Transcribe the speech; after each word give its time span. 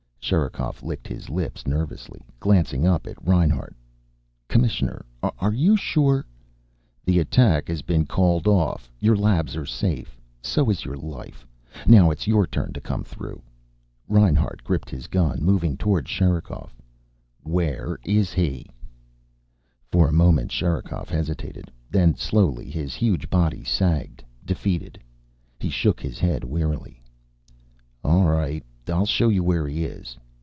Sherikov 0.23 0.81
licked 0.83 1.07
his 1.09 1.29
lips 1.29 1.67
nervously, 1.67 2.21
glancing 2.39 2.85
up 2.87 3.05
at 3.07 3.21
Reinhart. 3.25 3.75
"Commissioner, 4.47 5.03
are 5.23 5.51
you 5.51 5.75
sure" 5.75 6.25
"The 7.05 7.19
attack 7.19 7.67
has 7.67 7.81
been 7.81 8.05
called 8.05 8.47
off. 8.47 8.89
Your 8.99 9.17
labs 9.17 9.57
are 9.57 9.65
safe. 9.65 10.21
So 10.41 10.69
is 10.69 10.85
your 10.85 10.95
life. 10.95 11.45
Now 11.87 12.11
it's 12.11 12.27
your 12.27 12.45
turn 12.47 12.71
to 12.73 12.79
come 12.79 13.03
through." 13.03 13.41
Reinhart 14.07 14.63
gripped 14.63 14.89
his 14.91 15.07
gun, 15.07 15.43
moving 15.43 15.75
toward 15.75 16.07
Sherikov. 16.07 16.73
"Where 17.41 17.99
is 18.05 18.31
he?" 18.31 18.67
For 19.91 20.07
a 20.07 20.13
moment 20.13 20.49
Sherikov 20.51 21.09
hesitated. 21.09 21.69
Then 21.89 22.15
slowly 22.15 22.69
his 22.69 22.93
huge 22.93 23.29
body 23.29 23.65
sagged, 23.65 24.23
defeated. 24.45 24.97
He 25.59 25.69
shook 25.71 25.99
his 25.99 26.19
head 26.19 26.45
wearily. 26.45 27.01
"All 28.03 28.25
right. 28.25 28.63
I'll 28.87 29.05
show 29.05 29.29
you 29.29 29.43
where 29.43 29.67
he 29.67 29.85
is." 29.85 30.17